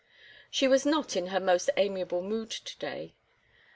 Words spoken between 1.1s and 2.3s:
in her most amiable